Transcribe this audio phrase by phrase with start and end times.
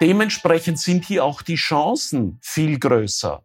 [0.00, 3.42] Dementsprechend sind hier auch die Chancen viel größer.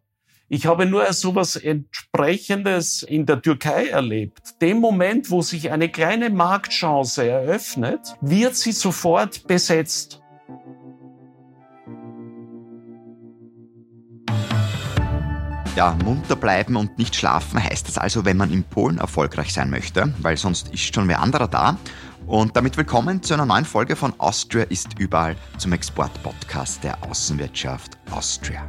[0.48, 4.60] Ich habe nur so etwas Entsprechendes in der Türkei erlebt.
[4.62, 10.20] Dem Moment, wo sich eine kleine Marktchance eröffnet, wird sie sofort besetzt.
[15.74, 19.70] Ja, munter bleiben und nicht schlafen heißt das also, wenn man in Polen erfolgreich sein
[19.70, 21.78] möchte, weil sonst ist schon wer anderer da.
[22.26, 27.98] Und damit willkommen zu einer neuen Folge von Austria ist überall zum Export-Podcast der Außenwirtschaft
[28.10, 28.66] Austria.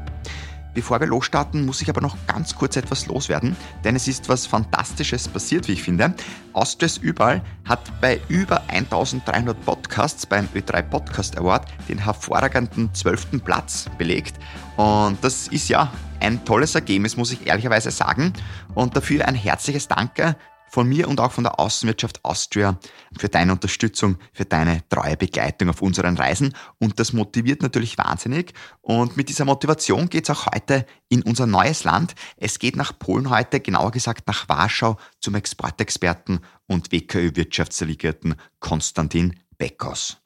[0.73, 4.45] Bevor wir losstarten, muss ich aber noch ganz kurz etwas loswerden, denn es ist was
[4.45, 6.13] Fantastisches passiert, wie ich finde.
[6.51, 13.41] Austria ist überall hat bei über 1300 Podcasts beim Ö3 Podcast Award den hervorragenden 12.
[13.41, 14.35] Platz belegt.
[14.75, 18.33] Und das ist ja ein tolles Ergebnis, muss ich ehrlicherweise sagen.
[18.73, 20.35] Und dafür ein herzliches Danke
[20.75, 22.77] von mir und auch von der Außenwirtschaft Austria
[23.17, 26.53] für deine Unterstützung, für deine treue Begleitung auf unseren Reisen.
[26.79, 28.53] Und das motiviert natürlich wahnsinnig.
[28.81, 32.13] Und mit dieser Motivation geht es auch heute in unser neues Land.
[32.35, 40.17] Es geht nach Polen heute, genauer gesagt nach Warschau, zum Exportexperten und WKÖ-Wirtschaftsdelegierten Konstantin Beckos.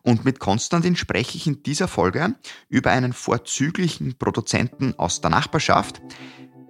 [0.00, 2.36] Und mit Konstantin spreche ich in dieser Folge
[2.70, 6.00] über einen vorzüglichen Produzenten aus der Nachbarschaft.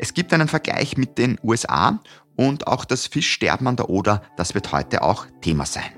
[0.03, 2.01] Es gibt einen Vergleich mit den USA
[2.36, 5.92] und auch das Fischsterben an der Oder, das wird heute auch Thema sein.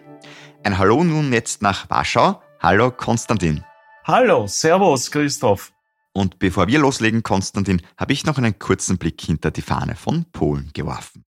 [0.64, 2.41] Ein Hallo nun jetzt nach Warschau.
[2.61, 3.64] Hallo Konstantin.
[4.05, 5.72] Hallo, Servus Christoph.
[6.12, 10.27] Und bevor wir loslegen, Konstantin, habe ich noch einen kurzen Blick hinter die Fahne von
[10.30, 11.25] Polen geworfen.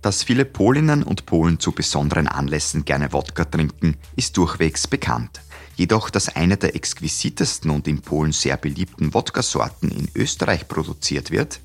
[0.00, 5.40] Dass viele Polinnen und Polen zu besonderen Anlässen gerne Wodka trinken, ist durchwegs bekannt.
[5.76, 11.60] Jedoch, dass eine der exquisitesten und in Polen sehr beliebten Wodka-Sorten in Österreich produziert wird,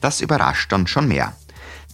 [0.00, 1.36] das überrascht dann schon mehr.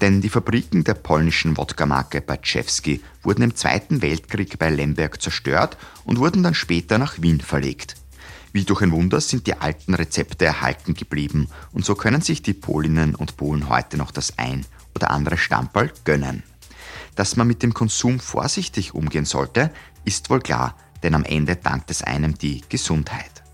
[0.01, 6.19] Denn die Fabriken der polnischen Wodka-Marke Baczewski wurden im Zweiten Weltkrieg bei Lemberg zerstört und
[6.19, 7.95] wurden dann später nach Wien verlegt.
[8.53, 12.55] Wie durch ein Wunder sind die alten Rezepte erhalten geblieben und so können sich die
[12.55, 14.65] Polinnen und Polen heute noch das ein
[14.95, 16.43] oder andere Stamperl gönnen.
[17.17, 19.71] Dass man mit dem Konsum vorsichtig umgehen sollte,
[20.05, 23.45] ist wohl klar, denn am Ende dankt es einem die Gesundheit.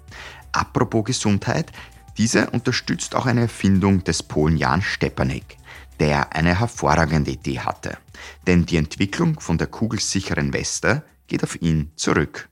[0.52, 1.72] Apropos Gesundheit,
[2.16, 5.56] diese unterstützt auch eine Erfindung des Polen Jan Stepanek,
[5.98, 7.98] der eine hervorragende Idee hatte.
[8.46, 12.48] Denn die Entwicklung von der kugelsicheren Weste geht auf ihn zurück.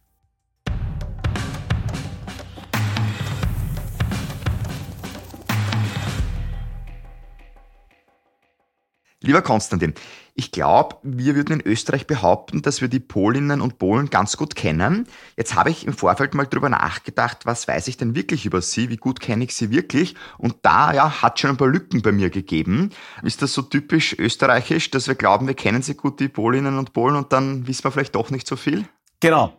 [9.20, 9.94] Lieber Konstantin,
[10.38, 14.54] ich glaube, wir würden in Österreich behaupten, dass wir die Polinnen und Polen ganz gut
[14.54, 15.08] kennen.
[15.36, 18.88] Jetzt habe ich im Vorfeld mal drüber nachgedacht, was weiß ich denn wirklich über sie,
[18.88, 20.14] wie gut kenne ich sie wirklich?
[20.38, 22.90] Und da ja, hat schon ein paar Lücken bei mir gegeben.
[23.24, 26.92] Ist das so typisch österreichisch, dass wir glauben, wir kennen sie gut, die Polinnen und
[26.92, 28.84] Polen, und dann wissen wir vielleicht doch nicht so viel?
[29.18, 29.56] Genau.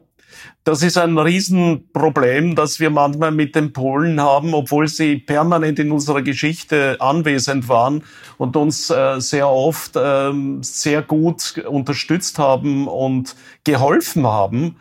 [0.63, 5.91] Das ist ein Riesenproblem, das wir manchmal mit den Polen haben, obwohl sie permanent in
[5.91, 8.03] unserer Geschichte anwesend waren
[8.37, 10.31] und uns äh, sehr oft äh,
[10.61, 14.75] sehr gut unterstützt haben und geholfen haben.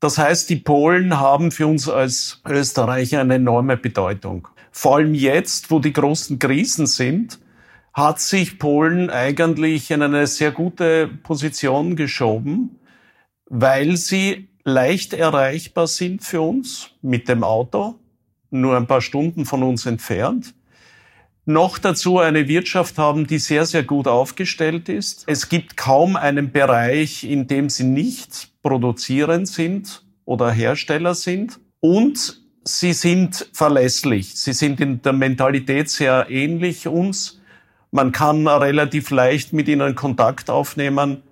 [0.00, 4.48] Das heißt, die Polen haben für uns als Österreicher eine enorme Bedeutung.
[4.70, 7.38] Vor allem jetzt, wo die großen Krisen sind,
[7.94, 12.78] hat sich Polen eigentlich in eine sehr gute Position geschoben,
[13.46, 17.94] weil sie leicht erreichbar sind für uns mit dem Auto,
[18.50, 20.54] nur ein paar Stunden von uns entfernt.
[21.44, 25.22] Noch dazu eine Wirtschaft haben, die sehr, sehr gut aufgestellt ist.
[25.28, 31.60] Es gibt kaum einen Bereich, in dem sie nicht produzierend sind oder Hersteller sind.
[31.78, 34.34] Und sie sind verlässlich.
[34.34, 37.40] Sie sind in der Mentalität sehr ähnlich uns.
[37.92, 41.22] Man kann relativ leicht mit ihnen Kontakt aufnehmen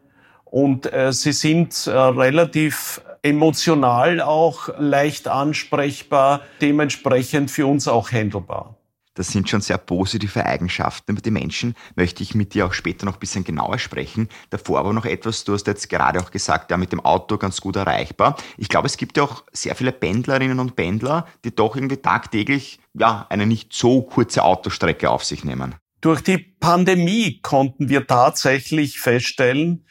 [0.54, 8.76] und äh, sie sind äh, relativ emotional auch leicht ansprechbar, dementsprechend für uns auch handelbar.
[9.14, 11.10] Das sind schon sehr positive Eigenschaften.
[11.10, 14.28] Über die Menschen möchte ich mit dir auch später noch ein bisschen genauer sprechen.
[14.50, 17.60] Davor aber noch etwas, du hast jetzt gerade auch gesagt, ja, mit dem Auto ganz
[17.60, 18.36] gut erreichbar.
[18.56, 22.78] Ich glaube, es gibt ja auch sehr viele Pendlerinnen und Pendler, die doch irgendwie tagtäglich,
[22.92, 25.74] ja, eine nicht so kurze Autostrecke auf sich nehmen.
[26.00, 29.84] Durch die Pandemie konnten wir tatsächlich feststellen,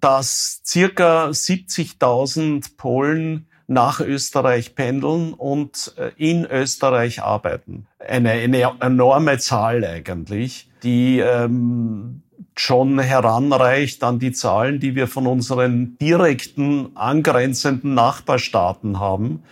[0.00, 7.86] dass circa 70.000 Polen nach Österreich pendeln und äh, in Österreich arbeiten.
[7.98, 12.22] Eine, eine enorme Zahl eigentlich, die ähm,
[12.56, 19.42] schon heranreicht an die Zahlen, die wir von unseren direkten angrenzenden Nachbarstaaten haben.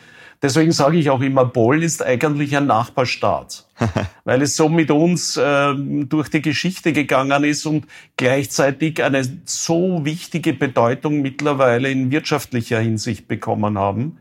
[0.45, 3.65] Deswegen sage ich auch immer, Polen ist eigentlich ein Nachbarstaat,
[4.25, 7.87] weil es so mit uns äh, durch die Geschichte gegangen ist und
[8.19, 14.19] gleichzeitig eine so wichtige Bedeutung mittlerweile in wirtschaftlicher Hinsicht bekommen haben.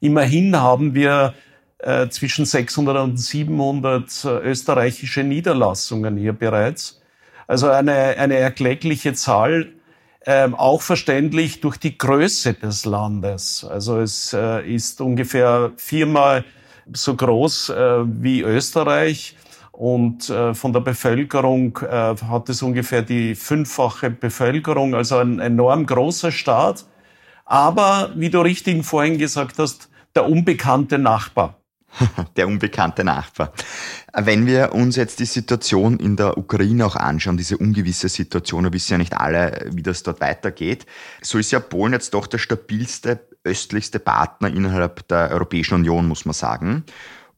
[0.00, 1.34] Immerhin haben wir
[1.80, 7.02] äh, zwischen 600 und 700 äh, österreichische Niederlassungen hier bereits.
[7.46, 9.68] Also eine, eine erkleckliche Zahl,
[10.26, 13.64] ähm, auch verständlich durch die Größe des Landes.
[13.64, 16.44] Also es äh, ist ungefähr viermal
[16.92, 19.36] so groß äh, wie Österreich
[19.72, 25.86] und äh, von der Bevölkerung äh, hat es ungefähr die fünffache Bevölkerung, also ein enorm
[25.86, 26.84] großer Staat.
[27.44, 31.54] Aber, wie du richtig vorhin gesagt hast, der unbekannte Nachbar.
[32.36, 33.52] Der unbekannte Nachbar.
[34.14, 38.72] Wenn wir uns jetzt die Situation in der Ukraine auch anschauen, diese ungewisse Situation, wir
[38.72, 40.86] wissen ja nicht alle, wie das dort weitergeht,
[41.22, 46.24] so ist ja Polen jetzt doch der stabilste, östlichste Partner innerhalb der Europäischen Union, muss
[46.24, 46.84] man sagen.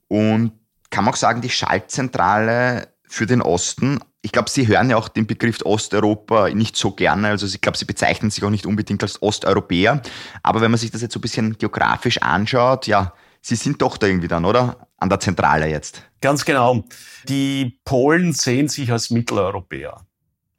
[0.08, 0.52] Und
[0.90, 4.00] kann man auch sagen, die Schaltzentrale für den Osten.
[4.22, 7.28] Ich glaube, Sie hören ja auch den Begriff Osteuropa nicht so gerne.
[7.28, 10.02] Also ich glaube, Sie bezeichnen sich auch nicht unbedingt als Osteuropäer.
[10.42, 13.96] Aber wenn man sich das jetzt so ein bisschen geografisch anschaut, ja, Sie sind doch
[13.96, 14.88] da irgendwie dann, oder?
[14.98, 16.02] An der Zentrale jetzt.
[16.20, 16.84] Ganz genau.
[17.28, 20.04] Die Polen sehen sich als Mitteleuropäer.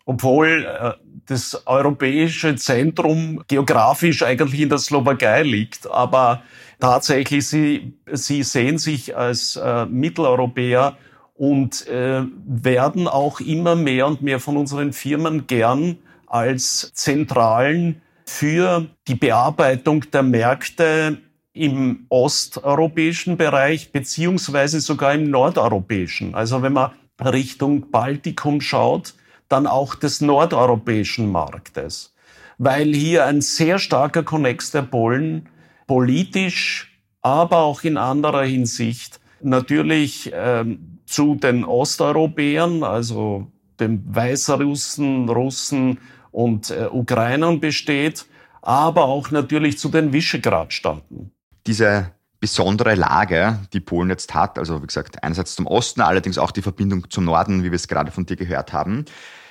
[0.05, 0.93] Obwohl äh,
[1.27, 6.41] das europäische Zentrum geografisch eigentlich in der Slowakei liegt, aber
[6.79, 10.97] tatsächlich sie, sie sehen sich als äh, Mitteleuropäer
[11.35, 18.87] und äh, werden auch immer mehr und mehr von unseren Firmen gern als Zentralen für
[19.07, 21.17] die Bearbeitung der Märkte
[21.53, 26.33] im osteuropäischen Bereich beziehungsweise sogar im nordeuropäischen.
[26.33, 29.13] Also wenn man Richtung Baltikum schaut,
[29.49, 32.15] dann auch des nordeuropäischen Marktes,
[32.57, 35.49] weil hier ein sehr starker Konnex der Polen
[35.87, 45.99] politisch, aber auch in anderer Hinsicht natürlich ähm, zu den Osteuropäern, also den Weißrussen, Russen
[46.31, 48.25] und äh, Ukrainern besteht,
[48.61, 51.31] aber auch natürlich zu den Visegrad-Staaten
[51.67, 56.51] diese besondere Lage, die Polen jetzt hat, also wie gesagt, einerseits zum Osten, allerdings auch
[56.51, 59.05] die Verbindung zum Norden, wie wir es gerade von dir gehört haben.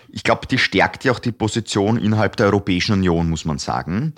[0.08, 4.14] Ich glaube, die stärkt ja auch die Position innerhalb der Europäischen Union, muss man sagen.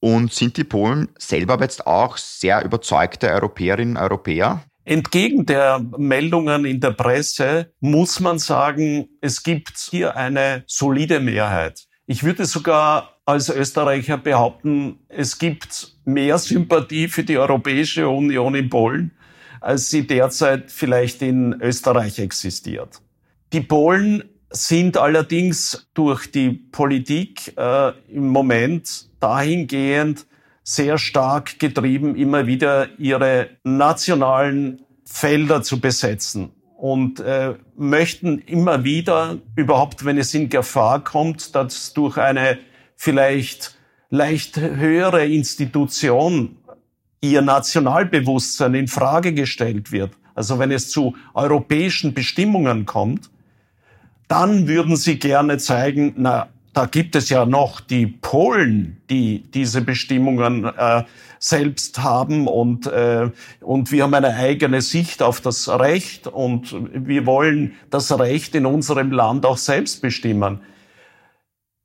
[0.00, 4.62] Und sind die Polen selber jetzt auch sehr überzeugte Europäerinnen und Europäer?
[4.86, 11.84] Entgegen der Meldungen in der Presse muss man sagen, es gibt hier eine solide Mehrheit.
[12.06, 18.68] Ich würde sogar als Österreicher behaupten, es gibt mehr Sympathie für die Europäische Union in
[18.68, 19.12] Polen,
[19.60, 23.00] als sie derzeit vielleicht in Österreich existiert.
[23.52, 30.26] Die Polen sind allerdings durch die Politik äh, im Moment dahingehend
[30.62, 39.38] sehr stark getrieben, immer wieder ihre nationalen Felder zu besetzen und äh, möchten immer wieder,
[39.56, 42.58] überhaupt wenn es in Gefahr kommt, dass durch eine
[42.96, 43.76] vielleicht
[44.10, 46.56] leicht höhere Institution
[47.20, 53.30] ihr Nationalbewusstsein in Frage gestellt wird, also wenn es zu europäischen Bestimmungen kommt,
[54.28, 59.80] dann würden sie gerne zeigen, na, da gibt es ja noch die Polen, die diese
[59.80, 61.04] Bestimmungen äh,
[61.38, 63.30] selbst haben und, äh,
[63.60, 68.66] und wir haben eine eigene Sicht auf das Recht und wir wollen das Recht in
[68.66, 70.60] unserem Land auch selbst bestimmen.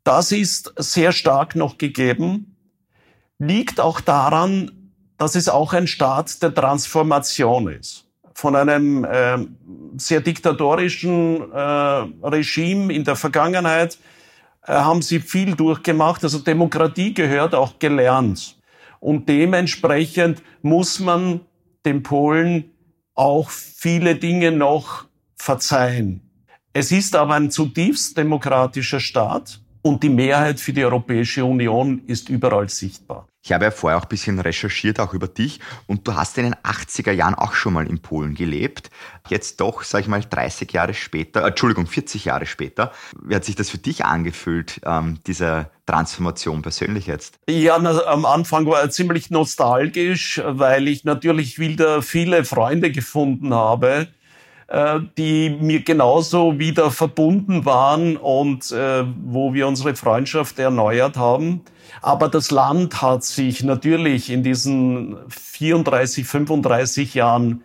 [0.04, 2.56] Das ist sehr stark noch gegeben,
[3.38, 8.06] liegt auch daran, dass es auch ein Staat der Transformation ist.
[8.34, 9.38] Von einem äh,
[9.98, 13.98] sehr diktatorischen äh, Regime in der Vergangenheit
[14.66, 16.24] äh, haben sie viel durchgemacht.
[16.24, 18.58] Also Demokratie gehört auch gelernt.
[19.02, 21.42] Und dementsprechend muss man
[21.86, 22.72] den Polen
[23.14, 26.22] auch viele Dinge noch verzeihen.
[26.72, 32.30] Es ist aber ein zutiefst demokratischer Staat und die Mehrheit für die Europäische Union ist
[32.30, 33.28] überall sichtbar.
[33.42, 35.62] Ich habe ja vorher auch ein bisschen recherchiert, auch über dich.
[35.88, 38.90] Und du hast in den 80er Jahren auch schon mal in Polen gelebt.
[39.30, 42.92] Jetzt doch, sag ich mal, 30 Jahre später, äh, Entschuldigung, 40 Jahre später.
[43.24, 47.40] Wie hat sich das für dich angefühlt, ähm, diese Transformation persönlich jetzt?
[47.50, 53.54] Ja, na, am Anfang war er ziemlich nostalgisch, weil ich natürlich wieder viele Freunde gefunden
[53.54, 54.10] habe
[55.18, 61.62] die mir genauso wieder verbunden waren und äh, wo wir unsere Freundschaft erneuert haben.
[62.02, 67.64] Aber das Land hat sich natürlich in diesen 34, 35 Jahren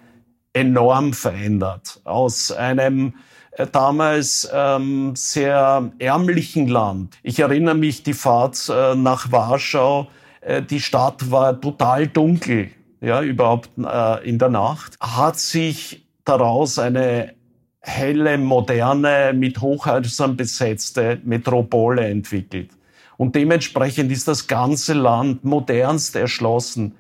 [0.55, 2.01] enorm verändert.
[2.05, 3.15] Aus einem
[3.53, 7.19] äh, damals ähm, sehr ärmlichen Land.
[7.23, 10.09] Ich erinnere mich die Fahrt äh, nach Warschau.
[10.41, 12.71] Äh, die Stadt war total dunkel
[13.01, 17.35] ja, überhaupt äh, in der Nacht, hat sich daraus eine
[17.81, 22.71] helle, moderne, mit Hochhäusern besetzte Metropole entwickelt.
[23.17, 26.95] Und dementsprechend ist das ganze Land modernst erschlossen.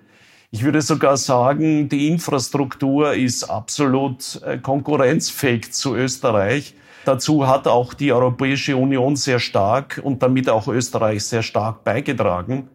[0.50, 6.74] Ich würde sogar sagen, die Infrastruktur ist absolut äh, konkurrenzfähig zu Österreich.
[7.04, 12.68] Dazu hat auch die Europäische Union sehr stark und damit auch Österreich sehr stark beigetragen.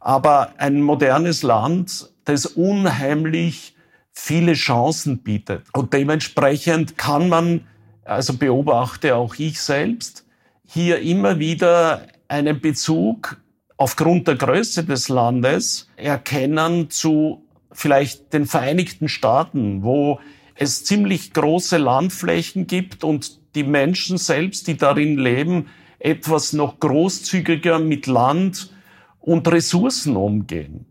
[0.00, 3.73] Aber ein modernes Land, das unheimlich
[4.14, 5.64] viele Chancen bietet.
[5.72, 7.66] Und dementsprechend kann man,
[8.04, 10.24] also beobachte auch ich selbst,
[10.66, 13.36] hier immer wieder einen Bezug
[13.76, 20.20] aufgrund der Größe des Landes erkennen zu vielleicht den Vereinigten Staaten, wo
[20.54, 25.66] es ziemlich große Landflächen gibt und die Menschen selbst, die darin leben,
[25.98, 28.72] etwas noch großzügiger mit Land
[29.20, 30.86] und Ressourcen umgehen.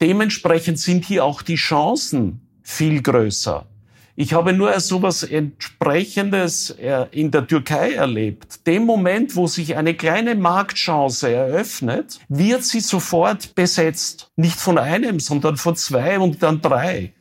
[0.00, 3.64] Dementsprechend sind hier auch die Chancen viel größer.
[4.16, 8.66] Ich habe nur so etwas Entsprechendes äh, in der Türkei erlebt.
[8.66, 14.30] Dem Moment, wo sich eine kleine Marktchance eröffnet, wird sie sofort besetzt.
[14.36, 17.12] Nicht von einem, sondern von zwei und dann drei.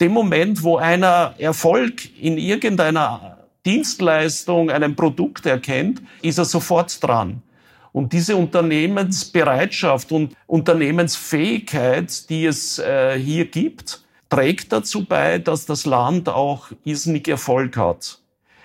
[0.00, 7.40] Dem Moment, wo einer Erfolg in irgendeiner Dienstleistung, einem Produkt erkennt, ist er sofort dran.
[7.92, 14.01] Und diese Unternehmensbereitschaft und Unternehmensfähigkeit, die es äh, hier gibt,
[14.32, 18.18] trägt dazu bei, dass das Land auch irrsinnig Erfolg hat.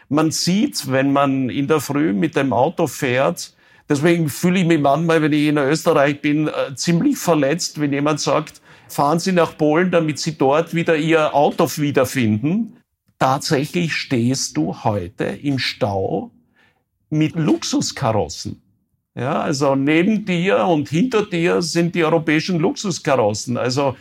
[0.08, 3.54] Man sieht, wenn man in der Früh mit dem Auto fährt,
[3.90, 8.22] deswegen fühle ich mich manchmal, wenn ich in Österreich bin, äh, ziemlich verletzt, wenn jemand
[8.22, 12.78] sagt, fahren Sie nach Polen, damit Sie dort wieder Ihr Auto wiederfinden.
[13.20, 16.32] Tatsächlich stehst du heute im Stau
[17.10, 18.62] mit Luxuskarossen.
[19.16, 23.58] Ja, also neben dir und hinter dir sind die europäischen Luxuskarossen.
[23.58, 23.98] Also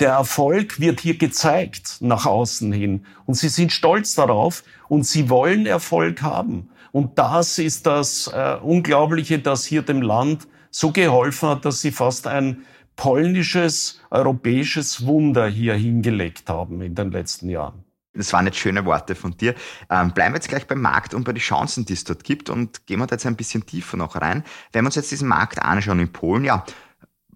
[0.00, 3.04] der Erfolg wird hier gezeigt nach außen hin.
[3.24, 6.70] Und sie sind stolz darauf und sie wollen Erfolg haben.
[6.92, 11.90] Und das ist das äh, Unglaubliche, das hier dem Land so geholfen hat, dass sie
[11.90, 12.64] fast ein
[12.96, 17.84] polnisches, europäisches Wunder hier hingelegt haben in den letzten Jahren.
[18.14, 19.54] Das waren jetzt schöne Worte von dir.
[19.90, 22.48] Ähm, bleiben wir jetzt gleich beim Markt und bei den Chancen, die es dort gibt
[22.48, 24.42] und gehen wir da jetzt ein bisschen tiefer noch rein.
[24.72, 26.64] Wenn wir uns jetzt diesen Markt anschauen in Polen, ja,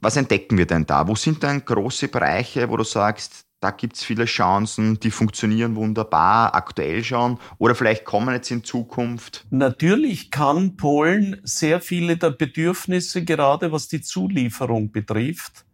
[0.01, 1.07] was entdecken wir denn da?
[1.07, 5.77] Wo sind denn große Bereiche, wo du sagst, da gibt es viele Chancen, die funktionieren
[5.77, 9.47] wunderbar, aktuell schon oder vielleicht kommen jetzt in Zukunft?
[9.51, 15.67] Natürlich kann Polen sehr viele der Bedürfnisse, gerade was die Zulieferung betrifft,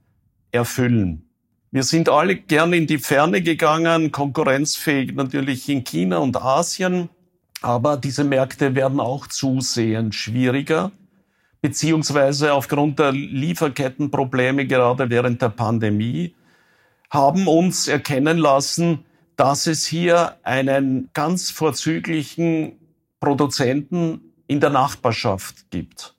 [0.50, 1.22] erfüllen.
[1.70, 7.08] Wir sind alle gern in die Ferne gegangen, konkurrenzfähig natürlich in China und Asien,
[7.62, 10.90] aber diese Märkte werden auch zusehends schwieriger
[11.60, 16.34] beziehungsweise aufgrund der Lieferkettenprobleme gerade während der Pandemie,
[17.10, 19.04] haben uns erkennen lassen,
[19.36, 22.78] dass es hier einen ganz vorzüglichen
[23.20, 26.14] Produzenten in der Nachbarschaft gibt.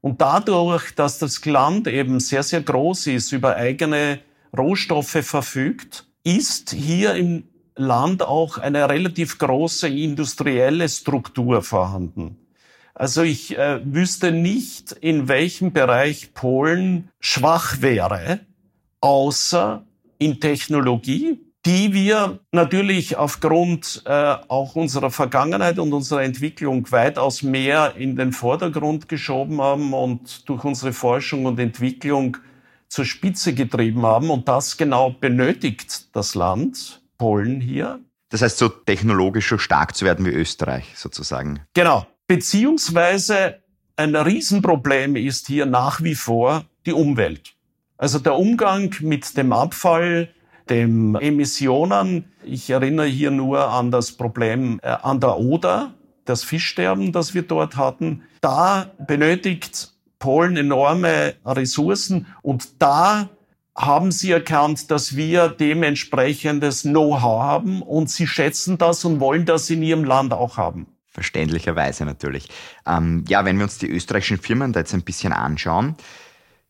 [0.00, 4.20] Und dadurch, dass das Land eben sehr, sehr groß ist, über eigene
[4.56, 7.44] Rohstoffe verfügt, ist hier im
[7.76, 12.36] Land auch eine relativ große industrielle Struktur vorhanden.
[12.94, 18.40] Also ich äh, wüsste nicht, in welchem Bereich Polen schwach wäre,
[19.00, 19.84] außer
[20.18, 27.94] in Technologie, die wir natürlich aufgrund äh, auch unserer Vergangenheit und unserer Entwicklung weitaus mehr
[27.96, 32.36] in den Vordergrund geschoben haben und durch unsere Forschung und Entwicklung
[32.88, 34.30] zur Spitze getrieben haben.
[34.30, 38.00] Und das genau benötigt das Land, Polen hier.
[38.28, 41.60] Das heißt, so technologisch so stark zu werden wie Österreich sozusagen.
[41.74, 42.06] Genau.
[42.26, 43.62] Beziehungsweise
[43.96, 47.54] ein Riesenproblem ist hier nach wie vor die Umwelt.
[47.98, 50.28] Also der Umgang mit dem Abfall,
[50.68, 52.24] den Emissionen.
[52.44, 57.42] Ich erinnere hier nur an das Problem äh, an der Oder, das Fischsterben, das wir
[57.42, 58.22] dort hatten.
[58.40, 63.28] Da benötigt Polen enorme Ressourcen und da
[63.74, 69.70] haben sie erkannt, dass wir dementsprechendes Know-how haben und sie schätzen das und wollen das
[69.70, 70.86] in ihrem Land auch haben.
[71.12, 72.48] Verständlicherweise natürlich.
[72.86, 75.96] Ähm, ja, wenn wir uns die österreichischen Firmen da jetzt ein bisschen anschauen,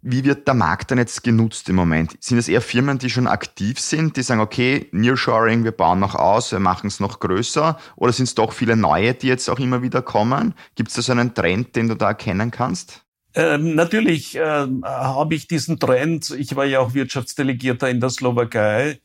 [0.04, 2.16] wie wird der Markt dann jetzt genutzt im Moment?
[2.18, 6.16] Sind es eher Firmen, die schon aktiv sind, die sagen, okay, Nearshoring, wir bauen noch
[6.16, 7.78] aus, wir machen es noch größer?
[7.94, 10.54] Oder sind es doch viele neue, die jetzt auch immer wieder kommen?
[10.74, 13.04] Gibt es da so einen Trend, den du da erkennen kannst?
[13.34, 16.30] Ähm, natürlich äh, habe ich diesen Trend.
[16.30, 18.98] Ich war ja auch Wirtschaftsdelegierter in der Slowakei.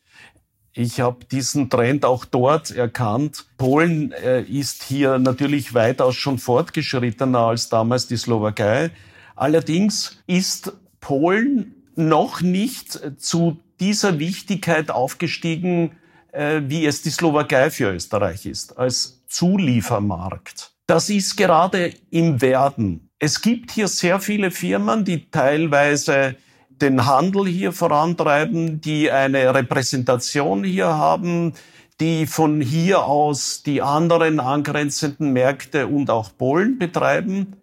[0.78, 3.46] Ich habe diesen Trend auch dort erkannt.
[3.58, 8.92] Polen äh, ist hier natürlich weitaus schon fortgeschrittener als damals die Slowakei.
[9.36, 15.94] Allerdings ist Polen noch nicht zu dieser Wichtigkeit aufgestiegen,
[16.32, 20.74] äh, wie es die Slowakei für Österreich ist, als Zuliefermarkt.
[20.86, 23.10] Das ist gerade im Werden.
[23.18, 26.36] Es gibt hier sehr viele Firmen, die teilweise
[26.82, 31.54] den Handel hier vorantreiben, die eine Repräsentation hier haben,
[32.00, 37.56] die von hier aus die anderen angrenzenden Märkte und auch Polen betreiben.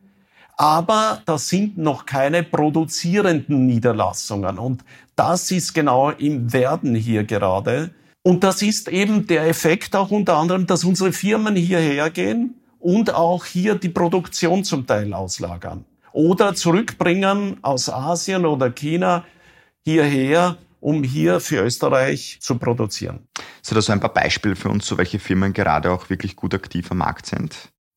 [0.57, 4.59] Aber das sind noch keine produzierenden Niederlassungen.
[4.59, 4.85] Und
[5.17, 7.91] das ist genau im Werden hier gerade.
[8.23, 13.15] Und das ist eben der Effekt auch unter anderem, dass unsere Firmen hierher gehen und
[13.15, 19.25] auch hier die Produktion zum Teil auslagern oder zurückbringen aus Asien oder China
[19.85, 23.27] hierher, um hier für Österreich zu produzieren.
[23.63, 26.55] So, das so ein paar Beispiele für uns, so welche Firmen gerade auch wirklich gut
[26.55, 27.57] aktiv am Markt sind?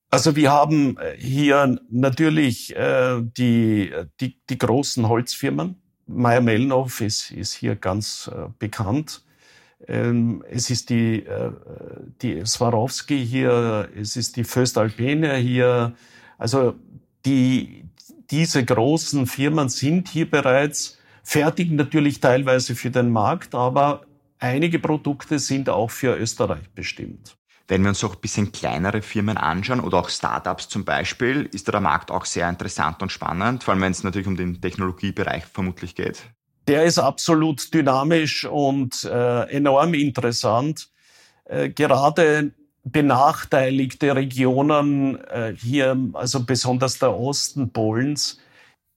[0.09, 5.75] Also wir haben äh, hier natürlich äh, die, die, die großen Holzfirmen.
[6.07, 9.23] Meyer-Mellenhof ist, ist hier ganz äh, bekannt.
[9.85, 11.51] Ähm, es ist die, äh,
[12.21, 15.93] die Swarovski hier, es ist die Föstalpine hier.
[16.37, 16.75] Also
[17.25, 17.86] die,
[18.29, 24.01] diese großen Firmen sind hier bereits, fertigen natürlich teilweise für den Markt, aber
[24.39, 27.37] einige Produkte sind auch für Österreich bestimmt.
[27.69, 31.67] Wenn wir uns auch ein bisschen kleinere Firmen anschauen oder auch Startups zum Beispiel, ist
[31.67, 35.45] der Markt auch sehr interessant und spannend, vor allem wenn es natürlich um den Technologiebereich
[35.45, 36.23] vermutlich geht.
[36.67, 40.89] Der ist absolut dynamisch und äh, enorm interessant.
[41.45, 42.51] Äh, gerade
[42.91, 48.39] benachteiligte Regionen äh, hier, also besonders der Osten Polens,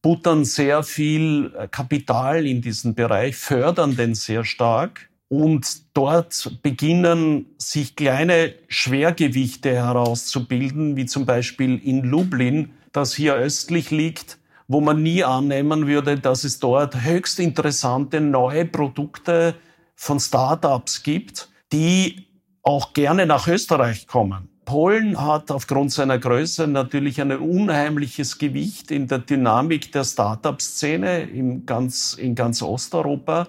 [0.03, 5.09] buttern sehr viel äh, Kapital in diesen Bereich, fördern den sehr stark.
[5.29, 13.93] Und dort beginnen sich kleine Schwergewichte herauszubilden, wie zum Beispiel in Lublin, das hier östlich
[13.93, 19.55] liegt, wo man nie annehmen würde, dass es dort höchst interessante neue Produkte
[19.95, 22.27] von Startups gibt, die
[22.63, 24.49] auch gerne nach Österreich kommen.
[24.65, 31.67] Polen hat aufgrund seiner Größe natürlich ein unheimliches Gewicht in der Dynamik der Startup-Szene in
[31.67, 33.49] ganz, in ganz Osteuropa.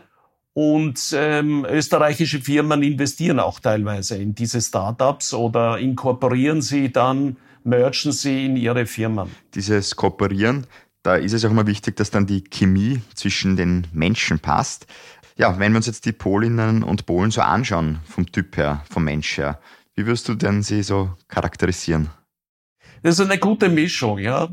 [0.54, 8.12] Und ähm, österreichische Firmen investieren auch teilweise in diese Startups oder inkorporieren sie dann, merchen
[8.12, 9.30] sie in ihre Firmen.
[9.54, 10.66] Dieses Kooperieren,
[11.04, 14.88] da ist es auch immer wichtig, dass dann die Chemie zwischen den Menschen passt.
[15.36, 19.04] Ja, wenn wir uns jetzt die Polinnen und Polen so anschauen, vom Typ her, vom
[19.04, 19.60] Mensch her,
[19.96, 22.10] wie wirst du denn sie so charakterisieren?
[23.04, 24.50] Das ist eine gute Mischung, ja.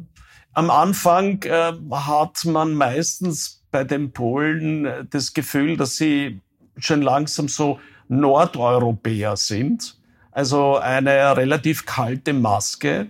[0.52, 6.40] Am Anfang äh, hat man meistens bei den Polen äh, das Gefühl, dass sie
[6.78, 9.96] schon langsam so Nordeuropäer sind.
[10.32, 13.08] Also eine relativ kalte Maske.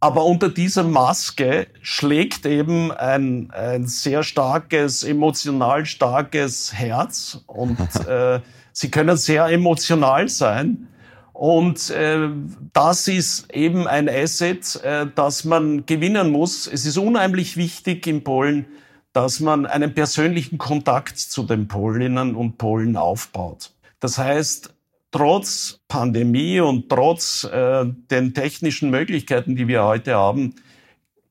[0.00, 8.40] Aber unter dieser Maske schlägt eben ein, ein sehr starkes, emotional starkes Herz und äh,
[8.72, 10.88] sie können sehr emotional sein.
[11.32, 12.28] Und äh,
[12.72, 16.66] das ist eben ein Asset, äh, das man gewinnen muss.
[16.66, 18.66] Es ist unheimlich wichtig in Polen,
[19.12, 23.72] dass man einen persönlichen Kontakt zu den Polinnen und Polen aufbaut.
[24.00, 24.74] Das heißt,
[25.16, 30.54] trotz Pandemie und trotz äh, den technischen Möglichkeiten, die wir heute haben,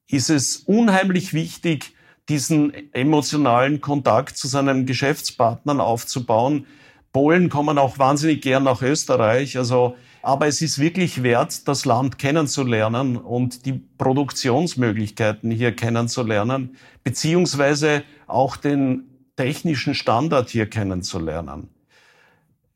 [0.07, 1.93] ist es unheimlich wichtig,
[2.27, 6.65] diesen emotionalen Kontakt zu seinen Geschäftspartnern aufzubauen.
[7.13, 9.55] Polen kommen auch wahnsinnig gern nach Österreich.
[9.55, 18.03] Also aber es ist wirklich wert, das Land kennenzulernen und die Produktionsmöglichkeiten hier kennenzulernen, beziehungsweise
[18.25, 19.03] auch den
[19.35, 21.69] technischen Standard hier kennenzulernen.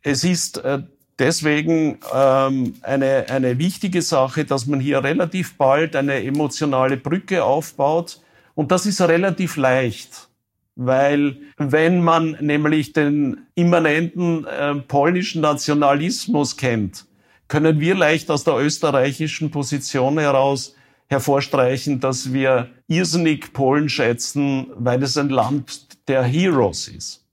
[0.04, 0.84] Es ist äh,
[1.20, 8.22] deswegen ähm, eine, eine wichtige Sache, dass man hier relativ bald eine emotionale Brücke aufbaut.
[8.56, 10.30] Und das ist relativ leicht,
[10.76, 17.06] weil wenn man nämlich den immanenten äh, polnischen Nationalismus kennt,
[17.48, 20.76] können wir leicht aus der österreichischen Position heraus
[21.08, 27.26] hervorstreichen, dass wir irrsinnig Polen schätzen, weil es ein Land der Heroes ist.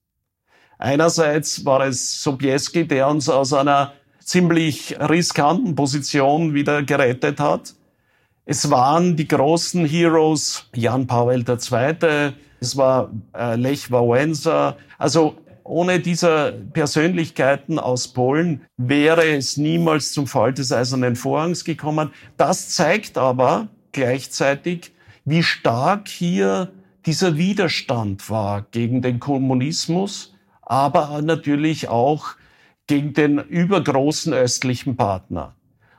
[0.78, 7.74] Einerseits war es Sobieski, der uns aus einer ziemlich riskanten Position wieder gerettet hat.
[8.44, 14.76] Es waren die großen Heroes Jan Pavel II., es war äh, Lech Wałęsa.
[14.98, 22.10] Also ohne diese Persönlichkeiten aus Polen wäre es niemals zum Fall des Eisernen Vorhangs gekommen.
[22.36, 24.92] Das zeigt aber gleichzeitig,
[25.24, 26.72] wie stark hier
[27.04, 30.35] dieser Widerstand war gegen den Kommunismus,
[30.66, 32.34] aber natürlich auch
[32.86, 35.54] gegen den übergroßen östlichen Partner.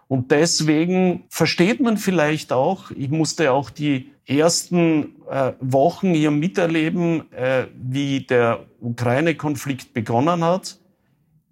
[0.07, 7.31] Und deswegen versteht man vielleicht auch, ich musste auch die ersten äh, Wochen hier miterleben,
[7.33, 10.77] äh, wie der Ukraine-Konflikt begonnen hat.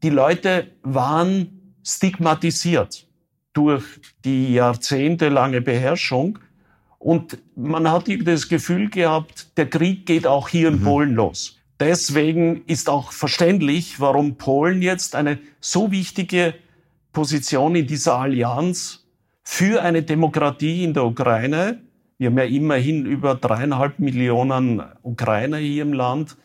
[0.03, 3.07] Die Leute waren stigmatisiert
[3.53, 3.83] durch
[4.23, 6.39] die jahrzehntelange Beherrschung.
[6.99, 10.83] Und man hat das Gefühl gehabt, der Krieg geht auch hier in mhm.
[10.83, 11.57] Polen los.
[11.79, 16.53] Deswegen ist auch verständlich, warum Polen jetzt eine so wichtige
[17.11, 19.05] Position in dieser Allianz
[19.43, 21.81] für eine Demokratie in der Ukraine,
[22.17, 26.37] wir haben ja immerhin über dreieinhalb Millionen Ukrainer hier im Land,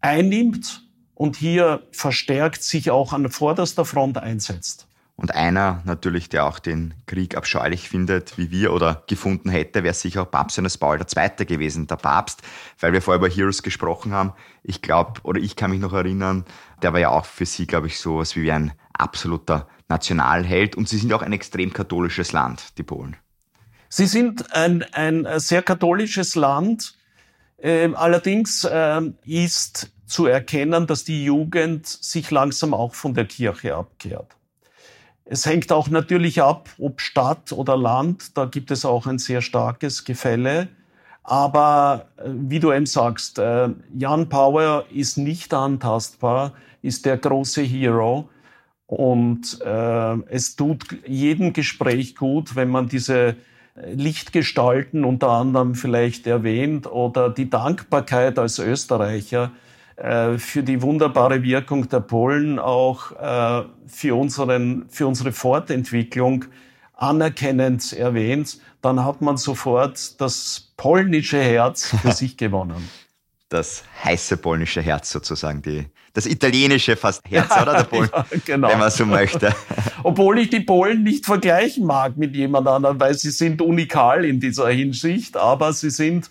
[0.00, 0.82] einnimmt
[1.14, 4.88] und hier verstärkt sich auch an vorderster Front einsetzt.
[5.18, 9.94] Und einer natürlich, der auch den Krieg abscheulich findet, wie wir oder gefunden hätte, wäre
[9.94, 11.46] sicher auch Papst Johannes Paul II.
[11.46, 12.42] gewesen, der Papst,
[12.78, 14.34] weil wir vorher über Heroes gesprochen haben.
[14.62, 16.44] Ich glaube, oder ich kann mich noch erinnern,
[16.82, 20.76] der war ja auch für sie, glaube ich, so was wie ein absoluter Nationalheld.
[20.76, 23.16] Und sie sind auch ein extrem katholisches Land, die Polen.
[23.88, 26.94] Sie sind ein, ein sehr katholisches Land.
[27.58, 33.74] Ähm, allerdings ähm, ist zu erkennen, dass die Jugend sich langsam auch von der Kirche
[33.74, 34.36] abkehrt.
[35.28, 39.42] Es hängt auch natürlich ab, ob Stadt oder Land, da gibt es auch ein sehr
[39.42, 40.68] starkes Gefälle.
[41.24, 47.62] Aber äh, wie du eben sagst, äh, Jan Power ist nicht antastbar, ist der große
[47.62, 48.28] Hero.
[48.86, 53.34] Und äh, es tut jedem Gespräch gut, wenn man diese
[53.74, 59.50] Lichtgestalten unter anderem vielleicht erwähnt oder die Dankbarkeit als Österreicher
[59.96, 66.44] äh, für die wunderbare Wirkung der Polen auch äh, für, unseren, für unsere Fortentwicklung
[66.94, 72.88] anerkennend erwähnt, dann hat man sofort das polnische Herz für sich gewonnen.
[73.48, 77.74] Das heiße polnische Herz sozusagen, die, das italienische fast Herz, oder?
[77.74, 78.68] Der Polen, ja, genau.
[78.68, 79.54] wenn man so möchte.
[80.02, 84.40] Obwohl ich die Polen nicht vergleichen mag mit jemand anderem, weil sie sind unikal in
[84.40, 86.28] dieser Hinsicht, aber sie sind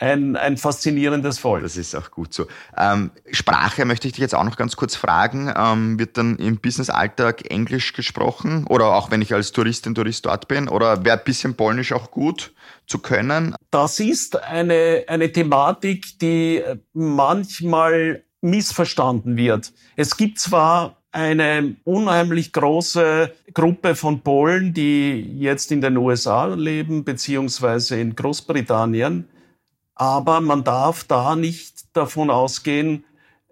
[0.00, 1.62] ein, ein faszinierendes Volk.
[1.62, 2.46] Das ist auch gut so.
[2.76, 5.52] Ähm, Sprache möchte ich dich jetzt auch noch ganz kurz fragen.
[5.54, 8.66] Ähm, wird dann im Business-Alltag Englisch gesprochen?
[8.66, 10.68] Oder auch wenn ich als Touristin, Tourist dort bin?
[10.68, 12.52] Oder wäre ein bisschen Polnisch auch gut
[12.86, 13.54] zu können?
[13.70, 16.62] Das ist eine, eine Thematik, die
[16.94, 19.72] manchmal missverstanden wird.
[19.96, 27.04] Es gibt zwar eine unheimlich große Gruppe von Polen, die jetzt in den USA leben,
[27.04, 29.28] beziehungsweise in Großbritannien.
[29.94, 33.04] Aber man darf da nicht davon ausgehen,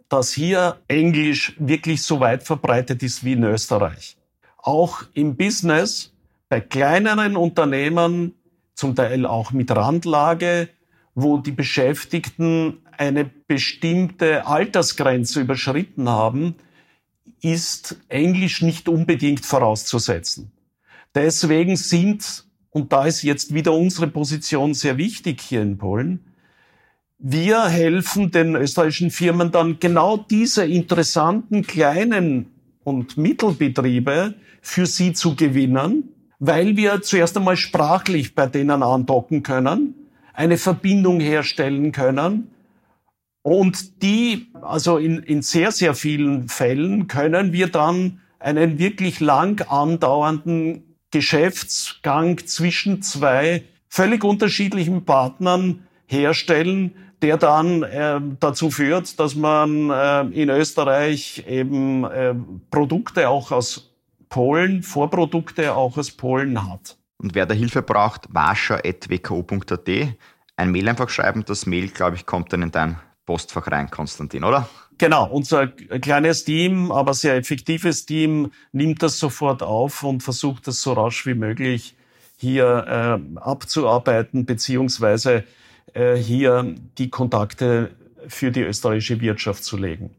[0.09, 4.16] dass hier Englisch wirklich so weit verbreitet ist wie in Österreich.
[4.57, 6.12] Auch im Business,
[6.48, 8.35] bei kleineren Unternehmen,
[8.74, 10.68] zum Teil auch mit Randlage,
[11.14, 16.55] wo die Beschäftigten eine bestimmte Altersgrenze überschritten haben,
[17.40, 20.53] ist Englisch nicht unbedingt vorauszusetzen.
[21.14, 26.24] Deswegen sind, und da ist jetzt wieder unsere Position sehr wichtig hier in Polen,
[27.18, 32.46] wir helfen den österreichischen Firmen dann genau diese interessanten kleinen
[32.85, 39.94] und Mittelbetriebe für sie zu gewinnen, weil wir zuerst einmal sprachlich bei denen andocken können,
[40.33, 42.50] eine Verbindung herstellen können
[43.42, 49.61] und die, also in, in sehr, sehr vielen Fällen können wir dann einen wirklich lang
[49.68, 59.90] andauernden Geschäftsgang zwischen zwei völlig unterschiedlichen Partnern herstellen, der dann äh, dazu führt, dass man
[59.90, 62.35] äh, in Österreich eben äh,
[62.70, 63.90] Produkte auch aus
[64.28, 66.96] Polen, Vorprodukte auch aus Polen hat.
[67.18, 69.88] Und wer da Hilfe braucht, wascher.wko.at,
[70.57, 71.44] ein Mail einfach schreiben.
[71.44, 74.68] Das Mail, glaube ich, kommt dann in dein Postfach rein, Konstantin, oder?
[74.98, 80.83] Genau, unser kleines Team, aber sehr effektives Team nimmt das sofort auf und versucht das
[80.83, 81.96] so rasch wie möglich
[82.37, 85.42] hier äh, abzuarbeiten, beziehungsweise äh,
[86.16, 87.90] hier die Kontakte
[88.26, 90.11] für die österreichische Wirtschaft zu legen.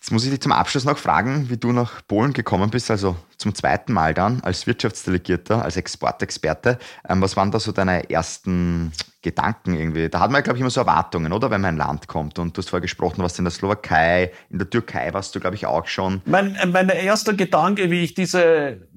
[0.00, 3.16] Jetzt muss ich dich zum Abschluss noch fragen, wie du nach Polen gekommen bist, also
[3.36, 6.78] zum zweiten Mal dann als Wirtschaftsdelegierter, als Exportexperte.
[7.06, 10.08] Ähm, was waren da so deine ersten Gedanken irgendwie?
[10.08, 11.50] Da hat man, glaube ich, immer so Erwartungen, oder?
[11.50, 12.38] Wenn man ein Land kommt.
[12.38, 15.56] Und du hast vorher gesprochen, was in der Slowakei, in der Türkei warst du, glaube
[15.56, 16.22] ich, auch schon.
[16.24, 18.88] Mein, mein erster Gedanke, wie ich diese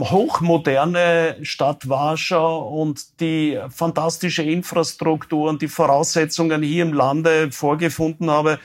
[0.00, 8.58] hochmoderne Stadt Warschau und die fantastische Infrastruktur und die Voraussetzungen hier im Lande vorgefunden habe,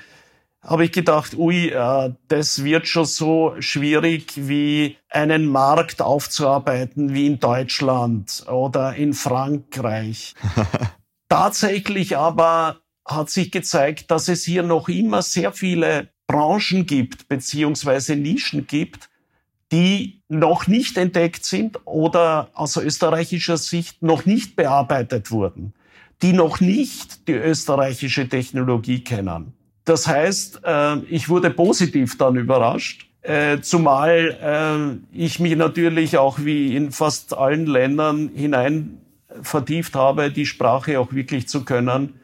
[0.64, 7.28] habe ich gedacht, ui, äh, das wird schon so schwierig wie einen Markt aufzuarbeiten wie
[7.28, 10.36] in Deutschland oder in Frankreich.
[11.30, 18.16] Tatsächlich aber hat sich gezeigt, dass es hier noch immer sehr viele Branchen gibt, beziehungsweise
[18.16, 19.10] Nischen gibt,
[19.72, 25.74] die noch nicht entdeckt sind oder aus österreichischer Sicht noch nicht bearbeitet wurden,
[26.22, 29.54] die noch nicht die österreichische Technologie kennen.
[29.86, 36.40] Das heißt, äh, ich wurde positiv dann überrascht, äh, zumal äh, ich mich natürlich auch
[36.40, 38.98] wie in fast allen Ländern hinein
[39.42, 42.20] vertieft habe, die Sprache auch wirklich zu können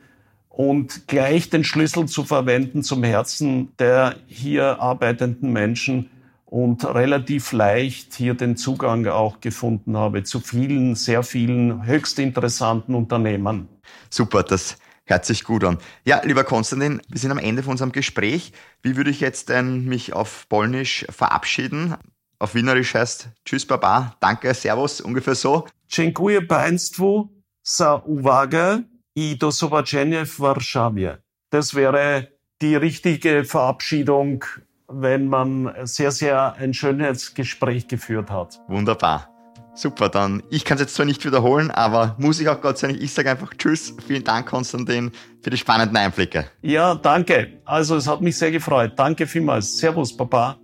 [0.49, 6.10] und gleich den Schlüssel zu verwenden zum Herzen der hier arbeitenden Menschen
[6.49, 12.95] und relativ leicht hier den Zugang auch gefunden habe zu vielen, sehr vielen höchst interessanten
[12.95, 13.67] Unternehmen.
[14.10, 15.77] Super, das hört sich gut an.
[16.05, 18.53] Ja, lieber Konstantin, wir sind am Ende von unserem Gespräch.
[18.81, 21.95] Wie würde ich jetzt denn mich auf Polnisch verabschieden?
[22.39, 25.67] Auf Wienerisch heißt Tschüss, Baba, danke, Servus, ungefähr so.
[25.89, 27.29] Dziękuję Państwu
[27.63, 28.83] za uwagę
[29.15, 31.17] i do zobaczenia w Warszawie.
[31.51, 32.27] Das wäre
[32.62, 34.45] die richtige Verabschiedung
[34.88, 38.60] wenn man sehr, sehr ein schönes Gespräch geführt hat.
[38.67, 39.30] Wunderbar.
[39.73, 42.88] Super, dann ich kann es jetzt zwar nicht wiederholen, aber muss ich auch Gott sei
[42.88, 45.12] Dank, ich sage einfach Tschüss, vielen Dank Konstantin
[45.43, 46.45] für die spannenden Einblicke.
[46.63, 47.62] Ja, danke.
[47.63, 48.93] Also es hat mich sehr gefreut.
[48.95, 49.78] Danke vielmals.
[49.78, 50.58] Servus, Papa.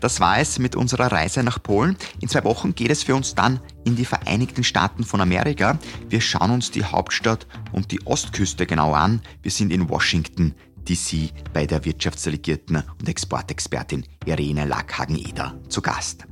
[0.00, 1.96] Das war es mit unserer Reise nach Polen.
[2.20, 5.78] In zwei Wochen geht es für uns dann in die Vereinigten Staaten von Amerika.
[6.08, 9.20] Wir schauen uns die Hauptstadt und die Ostküste genau an.
[9.42, 10.54] Wir sind in Washington,
[10.88, 16.26] DC bei der Wirtschaftsdelegierten und Exportexpertin Irene Lackhagen-Eder zu Gast.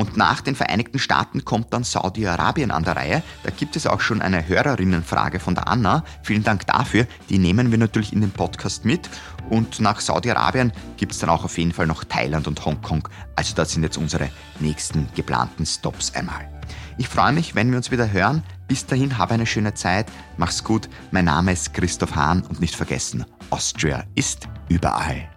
[0.00, 3.22] Und nach den Vereinigten Staaten kommt dann Saudi-Arabien an der Reihe.
[3.42, 6.04] Da gibt es auch schon eine Hörerinnenfrage von der Anna.
[6.22, 7.06] Vielen Dank dafür.
[7.28, 9.10] Die nehmen wir natürlich in den Podcast mit.
[9.50, 13.06] Und nach Saudi-Arabien gibt es dann auch auf jeden Fall noch Thailand und Hongkong.
[13.36, 16.48] Also das sind jetzt unsere nächsten geplanten Stops einmal.
[16.96, 18.42] Ich freue mich, wenn wir uns wieder hören.
[18.68, 20.06] Bis dahin, habe eine schöne Zeit.
[20.38, 20.88] Mach's gut.
[21.10, 25.28] Mein Name ist Christoph Hahn und nicht vergessen, Austria ist überall.